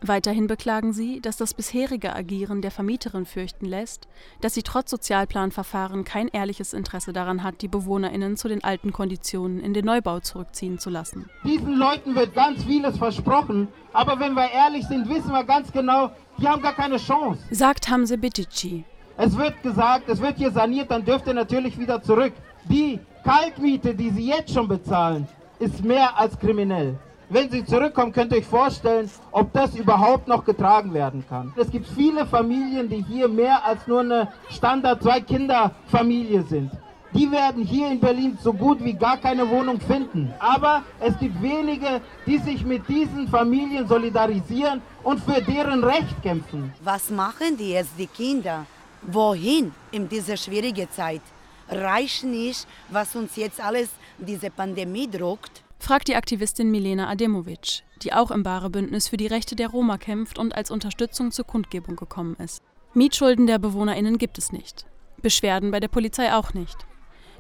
Weiterhin 0.06 0.48
beklagen 0.48 0.92
sie, 0.92 1.22
dass 1.22 1.38
das 1.38 1.54
bisherige 1.54 2.14
Agieren 2.14 2.62
der 2.62 2.72
Vermieterin 2.72 3.26
fürchten 3.26 3.66
lässt, 3.66 4.10
dass 4.42 4.54
sie 4.54 4.62
trotz 4.62 4.92
Sozialplanverfahren 4.92 6.04
kein 6.04 6.28
ehrliches 6.28 6.74
Interesse 6.74 7.14
daran 7.14 7.42
hat, 7.42 7.62
die 7.62 7.70
BewohnerInnen 7.70 8.36
zu 8.36 8.50
den 8.50 8.66
alten 8.66 8.92
Konditionen 8.92 9.62
in 9.62 9.74
den 9.74 9.86
Neubau 9.86 10.20
zurückziehen 10.20 10.78
zu 10.78 10.90
lassen. 10.90 11.30
Diesen 11.46 11.78
Leuten 11.78 12.16
wird 12.16 12.36
ganz 12.36 12.66
vieles 12.66 12.98
versprochen, 12.98 13.70
aber 13.94 14.20
wenn 14.20 14.34
wir 14.34 14.52
ehrlich 14.52 14.86
sind, 14.88 15.08
wissen 15.08 15.32
wir 15.32 15.46
ganz 15.46 15.72
genau, 15.72 16.12
die 16.38 16.50
haben 16.50 16.62
gar 16.62 16.76
keine 16.76 16.98
Chance. 16.98 17.40
Sagt 17.52 17.90
Hamze 17.90 18.18
Bitici. 18.18 18.84
Es 19.16 19.38
wird 19.38 19.64
gesagt, 19.64 20.10
es 20.10 20.20
wird 20.20 20.36
hier 20.38 20.52
saniert, 20.52 20.92
dann 20.92 21.06
dürft 21.06 21.28
ihr 21.28 21.34
natürlich 21.34 21.80
wieder 21.80 22.02
zurück. 22.02 22.34
Die 22.66 23.00
Kaltmiete, 23.24 23.96
die 23.96 24.10
sie 24.10 24.28
jetzt 24.28 24.54
schon 24.54 24.68
bezahlen, 24.68 25.30
ist 25.60 25.82
mehr 25.82 26.18
als 26.18 26.38
kriminell. 26.38 27.00
Wenn 27.34 27.50
sie 27.50 27.66
zurückkommen, 27.66 28.14
könnt 28.14 28.32
ihr 28.32 28.38
euch 28.38 28.46
vorstellen, 28.46 29.10
ob 29.32 29.52
das 29.54 29.76
überhaupt 29.76 30.28
noch 30.28 30.46
getragen 30.46 30.94
werden 30.94 31.26
kann. 31.28 31.52
Es 31.56 31.72
gibt 31.72 31.88
viele 31.88 32.28
Familien, 32.28 32.88
die 32.88 33.04
hier 33.04 33.28
mehr 33.28 33.66
als 33.66 33.88
nur 33.88 34.02
eine 34.02 34.32
Standard-Zwei-Kinder-Familie 34.52 36.44
sind. 36.44 36.70
Die 37.12 37.32
werden 37.32 37.64
hier 37.64 37.90
in 37.90 38.00
Berlin 38.00 38.38
so 38.40 38.54
gut 38.54 38.84
wie 38.84 38.94
gar 38.94 39.18
keine 39.18 39.50
Wohnung 39.50 39.82
finden. 39.82 40.32
Aber 40.38 40.84
es 41.00 41.18
gibt 41.18 41.42
wenige, 41.42 42.02
die 42.28 42.38
sich 42.38 42.64
mit 42.64 42.88
diesen 42.88 43.28
Familien 43.28 43.88
solidarisieren 43.88 44.84
und 45.02 45.20
für 45.20 45.42
deren 45.42 45.84
Recht 45.84 46.22
kämpfen. 46.22 46.72
Was 46.84 47.10
machen 47.10 47.58
die 47.58 47.72
jetzt, 47.72 47.94
die 47.98 48.06
Kinder? 48.06 48.68
Wohin 49.02 49.72
in 49.90 50.08
dieser 50.08 50.38
schwierigen 50.38 50.88
Zeit? 50.92 51.22
Reicht 51.68 52.26
nicht, 52.26 52.68
was 52.90 53.16
uns 53.16 53.36
jetzt 53.36 53.60
alles 53.60 53.90
diese 54.20 54.52
Pandemie 54.52 55.10
druckt? 55.10 55.63
Fragt 55.84 56.08
die 56.08 56.16
Aktivistin 56.16 56.72
Milena 56.72 57.10
Ademovic, 57.10 57.84
die 58.04 58.14
auch 58.14 58.32
im 58.32 58.42
Bare-Bündnis 58.42 59.10
für 59.10 59.18
die 59.18 59.28
Rechte 59.28 59.58
der 59.58 59.68
Roma 59.68 59.98
kämpft 59.98 60.40
und 60.40 60.56
als 60.56 60.72
Unterstützung 60.72 61.32
zur 61.32 61.46
Kundgebung 61.46 61.98
gekommen 61.98 62.38
ist. 62.40 62.64
Mietschulden 62.94 63.48
der 63.48 63.60
BewohnerInnen 63.60 64.18
gibt 64.18 64.38
es 64.38 64.54
nicht. 64.54 64.86
Beschwerden 65.22 65.72
bei 65.72 65.82
der 65.82 65.90
Polizei 65.90 66.34
auch 66.34 66.54
nicht. 66.54 66.78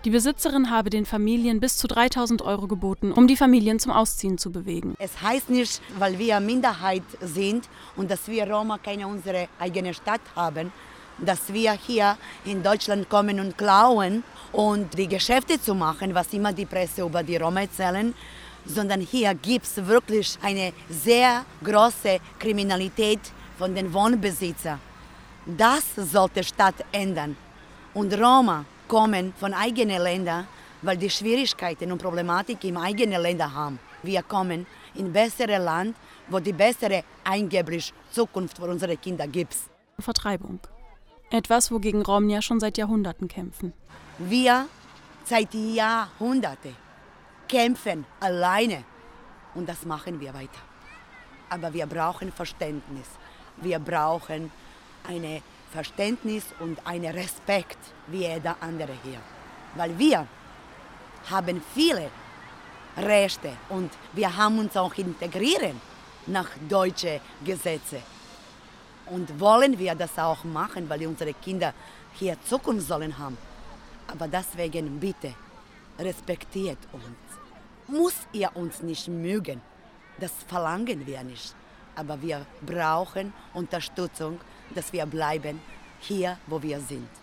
Die 0.03 0.09
Besitzerin 0.09 0.69
habe 0.69 0.89
den 0.89 1.05
Familien 1.05 1.62
bis 1.62 1.77
zu 1.77 1.88
3000 1.88 2.41
Euro 2.41 2.67
geboten, 2.67 3.13
um 3.13 3.27
die 3.27 3.38
Familien 3.38 3.79
zum 3.79 3.93
Ausziehen 3.93 4.38
zu 4.38 4.51
bewegen. 4.51 4.95
Es 5.00 5.21
heißt 5.21 5.50
nicht, 5.50 5.81
weil 5.97 6.19
wir 6.19 6.41
Minderheit 6.41 7.03
sind 7.21 7.69
und 7.95 8.12
dass 8.12 8.27
wir 8.27 8.45
Roma 8.45 8.77
keine 8.77 9.07
unsere 9.07 9.47
eigene 9.57 9.93
Stadt 9.93 10.21
haben, 10.35 10.73
dass 11.19 11.53
wir 11.53 11.71
hier 11.71 12.17
in 12.43 12.62
Deutschland 12.62 13.07
kommen 13.09 13.39
und 13.39 13.57
klauen 13.57 14.25
und 14.53 14.95
die 14.98 15.07
Geschäfte 15.07 15.60
zu 15.60 15.74
machen, 15.75 16.13
was 16.13 16.31
immer 16.33 16.53
die 16.53 16.65
Presse 16.65 17.01
über 17.01 17.24
die 17.24 17.38
Roma 17.38 17.62
erzählen, 17.62 18.13
sondern 18.65 19.01
hier 19.01 19.33
gibt 19.33 19.65
es 19.65 19.86
wirklich 19.86 20.38
eine 20.41 20.72
sehr 20.89 21.43
große 21.63 22.19
Kriminalität 22.39 23.19
von 23.57 23.75
den 23.75 23.91
Wohnbesitzern. 23.93 24.79
Das 25.45 25.83
sollte 25.95 26.43
Stadt 26.43 26.75
ändern. 26.91 27.36
Und 27.93 28.13
Roma 28.13 28.63
kommen 28.88 29.33
von 29.38 29.53
eigenen 29.53 30.01
Ländern, 30.01 30.48
weil 30.81 30.98
die 30.98 31.10
Schwierigkeiten 31.10 31.91
und 31.91 32.01
Problematik 32.01 32.63
im 32.63 32.77
eigenen 32.77 33.22
Länder 33.22 33.53
haben. 33.53 33.79
Wir 34.03 34.24
kommen 34.24 34.65
in 34.95 35.07
ein 35.07 35.13
besseres 35.13 35.60
Land, 35.60 35.95
wo 36.29 36.39
die 36.39 36.53
bessere 36.53 37.03
angeblich 37.24 37.93
Zukunft 38.12 38.57
für 38.57 38.65
unsere 38.65 38.95
Kinder 38.98 39.27
gibt. 39.27 39.55
Vertreibung. 40.00 40.60
Etwas, 41.33 41.71
wogegen 41.71 42.03
Romnia 42.03 42.43
schon 42.43 42.59
seit 42.59 42.77
Jahrhunderten 42.77 43.27
kämpfen. 43.27 43.73
Wir 44.19 44.67
seit 45.25 45.51
Jahrhunderten 45.55 46.75
kämpfen 47.47 48.05
alleine 48.19 48.83
und 49.55 49.67
das 49.67 49.83
machen 49.83 50.19
wir 50.19 50.31
weiter. 50.31 50.61
Aber 51.49 51.73
wir 51.73 51.87
brauchen 51.87 52.31
Verständnis. 52.31 53.07
Wir 53.57 53.79
brauchen 53.79 54.51
ein 55.07 55.41
Verständnis 55.71 56.43
und 56.59 56.85
einen 56.85 57.11
Respekt 57.11 57.79
wie 58.05 58.27
jeder 58.27 58.55
andere 58.59 58.93
hier. 59.03 59.19
Weil 59.73 59.97
wir 59.97 60.27
haben 61.31 61.63
viele 61.73 62.11
Rechte 62.95 63.53
und 63.69 63.89
wir 64.13 64.37
haben 64.37 64.59
uns 64.59 64.77
auch 64.77 64.93
integrieren 64.99 65.81
nach 66.27 66.49
deutschen 66.69 67.19
Gesetzen. 67.43 68.03
Und 69.07 69.39
wollen 69.39 69.77
wir 69.77 69.95
das 69.95 70.17
auch 70.17 70.43
machen, 70.43 70.89
weil 70.89 71.05
unsere 71.05 71.33
Kinder 71.33 71.74
hier 72.13 72.38
Zukunft 72.43 72.88
sollen 72.88 73.17
haben. 73.17 73.38
Aber 74.07 74.27
deswegen 74.27 75.00
bitte, 75.00 75.33
respektiert 76.00 76.77
uns. 76.91 77.03
Muss 77.88 78.15
ihr 78.31 78.55
uns 78.55 78.81
nicht 78.81 79.07
mögen, 79.07 79.62
das 80.19 80.31
verlangen 80.48 81.05
wir 81.05 81.24
nicht. 81.24 81.53
Aber 81.95 82.22
wir 82.22 82.45
brauchen 82.65 83.33
Unterstützung, 83.53 84.39
dass 84.74 84.91
wir 84.93 85.05
bleiben 85.05 85.62
hier, 86.00 86.38
wo 86.48 86.62
wir 86.62 86.79
sind. 86.79 87.22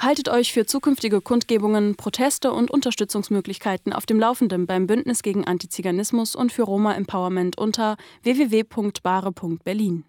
Haltet 0.00 0.30
euch 0.30 0.54
für 0.54 0.64
zukünftige 0.64 1.20
Kundgebungen, 1.20 1.94
Proteste 1.94 2.52
und 2.52 2.70
Unterstützungsmöglichkeiten 2.70 3.92
auf 3.92 4.06
dem 4.06 4.18
Laufenden 4.18 4.66
beim 4.66 4.86
Bündnis 4.86 5.22
gegen 5.22 5.44
Antiziganismus 5.44 6.34
und 6.34 6.52
für 6.52 6.62
Roma 6.62 6.94
Empowerment 6.94 7.58
unter 7.58 7.98
www.bare.berlin. 8.22 10.04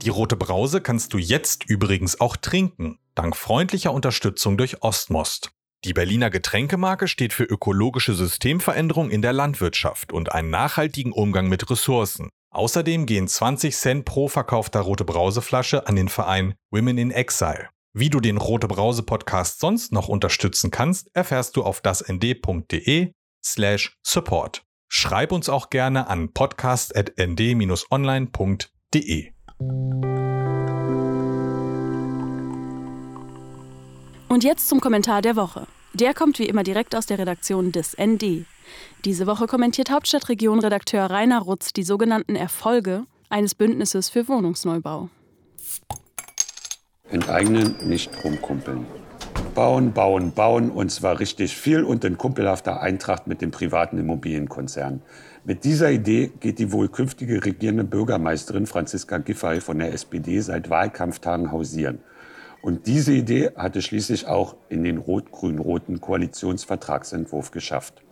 Die 0.00 0.08
rote 0.08 0.36
Brause 0.36 0.80
kannst 0.80 1.12
du 1.12 1.18
jetzt 1.18 1.68
übrigens 1.68 2.18
auch 2.18 2.38
trinken, 2.38 2.98
dank 3.14 3.36
freundlicher 3.36 3.92
Unterstützung 3.92 4.56
durch 4.56 4.82
Ostmost. 4.82 5.50
Die 5.84 5.92
Berliner 5.92 6.30
Getränkemarke 6.30 7.06
steht 7.08 7.34
für 7.34 7.44
ökologische 7.44 8.14
Systemveränderung 8.14 9.10
in 9.10 9.20
der 9.20 9.34
Landwirtschaft 9.34 10.14
und 10.14 10.32
einen 10.32 10.48
nachhaltigen 10.48 11.12
Umgang 11.12 11.50
mit 11.50 11.68
Ressourcen. 11.68 12.30
Außerdem 12.52 13.06
gehen 13.06 13.28
20 13.28 13.74
Cent 13.74 14.04
pro 14.04 14.28
verkaufter 14.28 14.80
Rote 14.80 15.04
Brauseflasche 15.04 15.86
an 15.86 15.96
den 15.96 16.08
Verein 16.08 16.54
Women 16.70 16.98
in 16.98 17.10
Exile. 17.10 17.70
Wie 17.94 18.10
du 18.10 18.20
den 18.20 18.36
Rote 18.36 18.68
Brause 18.68 19.02
Podcast 19.02 19.58
sonst 19.58 19.90
noch 19.92 20.08
unterstützen 20.08 20.70
kannst, 20.70 21.10
erfährst 21.14 21.56
du 21.56 21.62
auf 21.62 21.80
dasnd.de 21.80 23.12
slash 23.42 23.96
support. 24.02 24.64
Schreib 24.88 25.32
uns 25.32 25.48
auch 25.48 25.70
gerne 25.70 26.08
an 26.08 26.34
podcast.nd-online.de. 26.34 29.32
Und 34.28 34.44
jetzt 34.44 34.68
zum 34.68 34.80
Kommentar 34.80 35.22
der 35.22 35.36
Woche. 35.36 35.66
Der 35.94 36.14
kommt 36.14 36.38
wie 36.38 36.46
immer 36.46 36.62
direkt 36.62 36.96
aus 36.96 37.04
der 37.04 37.18
Redaktion 37.18 37.70
des 37.70 37.94
ND. 37.98 38.46
Diese 39.04 39.26
Woche 39.26 39.46
kommentiert 39.46 39.90
Hauptstadtregion-Redakteur 39.90 41.10
Rainer 41.10 41.40
Rutz 41.40 41.74
die 41.74 41.82
sogenannten 41.82 42.34
Erfolge 42.34 43.04
eines 43.28 43.54
Bündnisses 43.54 44.08
für 44.08 44.26
Wohnungsneubau. 44.26 45.10
Enteignen, 47.10 47.74
nicht 47.84 48.10
rumkumpeln. 48.24 48.86
Bauen, 49.54 49.92
bauen, 49.92 50.32
bauen 50.32 50.70
und 50.70 50.90
zwar 50.90 51.20
richtig 51.20 51.54
viel 51.54 51.84
und 51.84 52.04
in 52.04 52.16
kumpelhafter 52.16 52.80
Eintracht 52.80 53.26
mit 53.26 53.42
dem 53.42 53.50
privaten 53.50 53.98
Immobilienkonzern. 53.98 55.02
Mit 55.44 55.64
dieser 55.64 55.90
Idee 55.90 56.30
geht 56.40 56.58
die 56.58 56.72
wohl 56.72 56.88
künftige 56.88 57.44
regierende 57.44 57.84
Bürgermeisterin 57.84 58.66
Franziska 58.66 59.18
Giffey 59.18 59.60
von 59.60 59.78
der 59.78 59.92
SPD 59.92 60.40
seit 60.40 60.70
Wahlkampftagen 60.70 61.52
hausieren. 61.52 61.98
Und 62.62 62.86
diese 62.86 63.12
Idee 63.12 63.50
hatte 63.56 63.82
schließlich 63.82 64.28
auch 64.28 64.56
in 64.68 64.84
den 64.84 64.98
rot-grün-roten 64.98 66.00
Koalitionsvertragsentwurf 66.00 67.50
geschafft. 67.50 68.02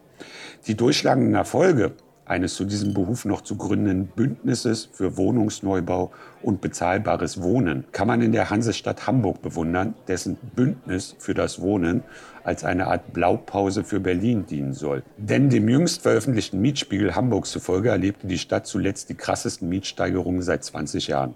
Die 0.66 0.76
durchschlagenden 0.76 1.35
Erfolge 1.35 1.92
eines 2.30 2.54
zu 2.54 2.64
diesem 2.64 2.94
Behuf 2.94 3.25
noch 3.25 3.40
zu 3.40 3.56
gründenden 3.56 4.06
Bündnisses 4.06 4.88
für 4.92 5.16
Wohnungsneubau 5.16 6.12
und 6.42 6.60
bezahlbares 6.60 7.42
Wohnen 7.42 7.84
kann 7.90 8.06
man 8.06 8.22
in 8.22 8.30
der 8.30 8.50
Hansestadt 8.50 9.08
Hamburg 9.08 9.42
bewundern, 9.42 9.94
dessen 10.06 10.38
Bündnis 10.54 11.16
für 11.18 11.34
das 11.34 11.60
Wohnen 11.60 12.04
als 12.44 12.64
eine 12.64 12.87
Art 12.87 13.12
Blaupause 13.12 13.82
für 13.82 13.99
Berlin 13.99 14.46
dienen 14.46 14.75
soll. 14.75 15.02
Denn 15.16 15.50
dem 15.50 15.68
jüngst 15.68 16.02
veröffentlichten 16.02 16.60
Mietspiegel 16.60 17.16
Hamburgs 17.16 17.50
zufolge 17.50 17.88
erlebte 17.88 18.28
die 18.28 18.38
Stadt 18.38 18.64
zuletzt 18.64 19.08
die 19.10 19.16
krassesten 19.16 19.68
Mietsteigerungen 19.68 20.42
seit 20.42 20.62
20 20.62 21.08
Jahren. 21.08 21.34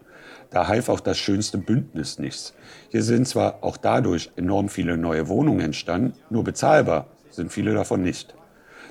Da 0.50 0.68
half 0.68 0.88
auch 0.88 1.00
das 1.00 1.18
schönste 1.18 1.58
Bündnis 1.58 2.20
nichts. 2.20 2.54
Hier 2.90 3.02
sind 3.02 3.26
zwar 3.26 3.64
auch 3.64 3.76
dadurch 3.76 4.30
enorm 4.36 4.68
viele 4.68 4.96
neue 4.96 5.26
Wohnungen 5.26 5.60
entstanden, 5.60 6.14
nur 6.30 6.44
bezahlbar 6.44 7.08
sind 7.30 7.52
viele 7.52 7.74
davon 7.74 8.02
nicht. 8.02 8.36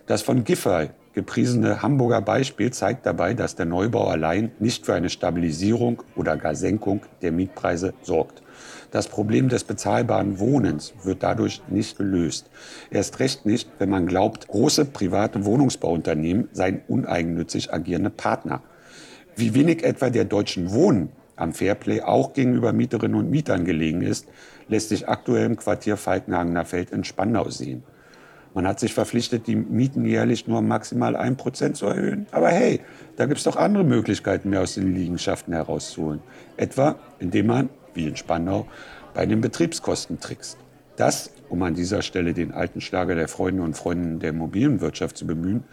Das 0.06 0.22
von 0.22 0.44
Giffey 0.44 0.90
gepriesene 1.14 1.82
Hamburger 1.82 2.22
Beispiel 2.22 2.72
zeigt 2.72 3.06
dabei, 3.06 3.34
dass 3.34 3.56
der 3.56 3.66
Neubau 3.66 4.08
allein 4.08 4.52
nicht 4.60 4.86
für 4.86 4.94
eine 4.94 5.10
Stabilisierung 5.10 6.04
oder 6.16 6.38
gar 6.38 6.56
Senkung 6.56 7.02
der 7.22 7.32
Mietpreise 7.32 7.94
sorgt. 8.02 8.42
Das 8.92 9.08
Problem 9.08 9.50
des 9.50 9.64
bezahlbaren 9.64 10.40
Wohnens 10.40 10.94
wird 11.04 11.24
dadurch 11.24 11.62
nicht 11.68 11.98
gelöst. 11.98 12.50
Erst 12.92 13.20
recht 13.20 13.46
nicht, 13.46 13.70
wenn 13.80 13.90
man 13.90 14.06
glaubt, 14.06 14.48
große 14.48 14.86
private 14.86 15.46
Wohnungsbauunternehmen 15.46 16.50
seien 16.52 16.82
uneigennützig 16.88 17.74
agierende 17.74 18.12
Partner. 18.12 18.62
Wie 19.36 19.56
wenig 19.56 19.84
etwa 19.84 20.10
der 20.10 20.26
Deutschen 20.26 20.72
Wohnen 20.72 21.10
am 21.36 21.54
Fairplay 21.54 22.02
auch 22.02 22.34
gegenüber 22.34 22.74
Mieterinnen 22.74 23.18
und 23.18 23.32
Mietern 23.32 23.66
gelegen 23.66 24.02
ist, 24.02 24.28
lässt 24.68 24.90
sich 24.90 25.10
aktuell 25.10 25.46
im 25.46 25.58
Quartier 25.58 25.98
Falkenhagener 25.98 26.66
Feld 26.66 26.92
in 26.92 27.04
Spandau 27.04 27.50
sehen. 27.50 27.84
Man 28.54 28.68
hat 28.68 28.80
sich 28.80 28.94
verpflichtet, 28.94 29.48
die 29.48 29.56
Mieten 29.56 30.06
jährlich 30.06 30.48
nur 30.48 30.62
maximal 30.62 31.16
ein 31.16 31.38
Prozent 31.38 31.76
zu 31.76 31.88
erhöhen. 31.88 32.28
Aber 32.32 32.50
hey, 32.50 32.82
da 33.16 33.26
gibt 33.26 33.40
es 33.40 33.44
doch 33.44 33.56
andere 33.56 33.84
Möglichkeiten, 33.84 34.50
mehr 34.50 34.62
aus 34.62 34.76
den 34.76 34.94
Liegenschaften 34.94 35.54
herauszuholen. 35.54 36.22
Etwa, 36.58 36.96
indem 37.20 37.48
man 37.48 37.70
wie 37.94 38.08
in 38.08 38.16
Spandau, 38.16 38.68
bei 39.14 39.26
den 39.26 39.42
Betriebskosten 39.42 40.20
trickst. 40.20 40.58
Das, 40.96 41.32
um 41.50 41.64
an 41.64 41.74
dieser 41.74 42.02
Stelle 42.02 42.34
den 42.34 42.52
alten 42.52 42.82
Schlager 42.82 43.16
der 43.16 43.28
Freunde 43.28 43.64
und 43.64 43.76
Freundinnen 43.76 44.20
der 44.20 44.30
Immobilienwirtschaft 44.30 45.18
zu 45.18 45.26
bemühen, 45.26 45.64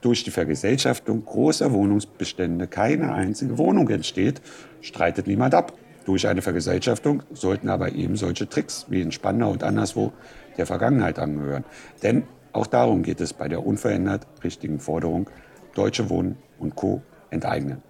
durch 0.00 0.24
die 0.24 0.30
Vergesellschaftung 0.30 1.24
großer 1.24 1.72
Wohnungsbestände 1.72 2.66
keine 2.66 3.12
einzige 3.12 3.56
Wohnung 3.58 3.88
entsteht, 3.88 4.42
streitet 4.80 5.26
niemand 5.26 5.54
ab. 5.54 5.72
Durch 6.04 6.28
eine 6.28 6.42
Vergesellschaftung 6.42 7.22
sollten 7.32 7.68
aber 7.68 7.92
eben 7.92 8.16
solche 8.16 8.48
Tricks 8.48 8.86
wie 8.88 9.00
in 9.00 9.12
Spandau 9.12 9.50
und 9.50 9.62
anderswo 9.62 10.12
der 10.58 10.66
Vergangenheit 10.66 11.18
angehören. 11.18 11.64
Denn 12.02 12.24
auch 12.52 12.66
darum 12.66 13.02
geht 13.02 13.20
es 13.20 13.32
bei 13.32 13.48
der 13.48 13.66
unverändert 13.66 14.26
richtigen 14.42 14.80
Forderung, 14.80 15.28
Deutsche 15.74 16.08
Wohnen 16.08 16.36
und 16.58 16.76
Co. 16.76 17.02
enteignen. 17.30 17.82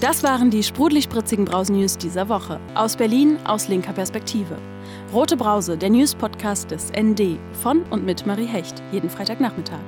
Das 0.00 0.22
waren 0.22 0.50
die 0.50 0.62
sprudelig-spritzigen 0.62 1.44
Brausen-News 1.44 1.98
dieser 1.98 2.28
Woche. 2.28 2.60
Aus 2.76 2.96
Berlin, 2.96 3.36
aus 3.44 3.66
linker 3.66 3.92
Perspektive. 3.92 4.56
Rote 5.12 5.36
Brause, 5.36 5.76
der 5.76 5.90
News-Podcast 5.90 6.70
des 6.70 6.92
ND. 6.92 7.38
Von 7.52 7.82
und 7.90 8.04
mit 8.04 8.24
Marie 8.24 8.46
Hecht. 8.46 8.80
Jeden 8.92 9.10
Freitagnachmittag. 9.10 9.80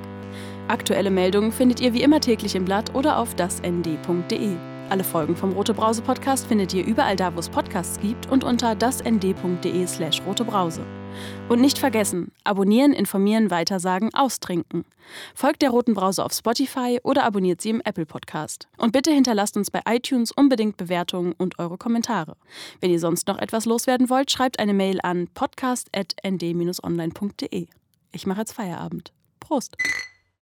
Aktuelle 0.67 1.11
Meldungen 1.11 1.51
findet 1.51 1.79
ihr 1.79 1.93
wie 1.93 2.03
immer 2.03 2.19
täglich 2.19 2.55
im 2.55 2.65
Blatt 2.65 2.93
oder 2.93 3.17
auf 3.19 3.35
dasnd.de. 3.35 4.70
Alle 4.91 5.03
Folgen 5.05 5.37
vom 5.37 5.53
Rote 5.53 5.73
Brause 5.73 6.01
Podcast 6.01 6.47
findet 6.47 6.73
ihr 6.73 6.85
überall 6.85 7.15
da, 7.15 7.33
wo 7.33 7.39
es 7.39 7.47
Podcasts 7.47 7.97
gibt 8.01 8.29
und 8.29 8.43
unter 8.43 8.75
dasnd.de 8.75 9.87
slash 9.87 10.21
rotebrause. 10.27 10.85
Und 11.47 11.61
nicht 11.61 11.77
vergessen, 11.77 12.33
abonnieren, 12.43 12.91
informieren, 12.91 13.51
weitersagen, 13.51 14.13
austrinken. 14.13 14.83
Folgt 15.33 15.61
der 15.61 15.69
Roten 15.69 15.93
Brause 15.93 16.25
auf 16.25 16.33
Spotify 16.33 16.99
oder 17.03 17.23
abonniert 17.23 17.61
sie 17.61 17.69
im 17.69 17.79
Apple 17.85 18.05
Podcast. 18.05 18.67
Und 18.75 18.91
bitte 18.91 19.13
hinterlasst 19.13 19.55
uns 19.55 19.71
bei 19.71 19.79
iTunes 19.87 20.33
unbedingt 20.33 20.75
Bewertungen 20.75 21.31
und 21.37 21.57
eure 21.57 21.77
Kommentare. 21.77 22.35
Wenn 22.81 22.91
ihr 22.91 22.99
sonst 22.99 23.29
noch 23.29 23.37
etwas 23.37 23.63
loswerden 23.63 24.09
wollt, 24.09 24.29
schreibt 24.29 24.59
eine 24.59 24.73
Mail 24.73 24.99
an 25.03 25.29
podcast.nd-online.de. 25.33 27.67
Ich 28.11 28.27
mache 28.27 28.41
jetzt 28.41 28.51
Feierabend. 28.51 29.13
Prost! 29.39 29.77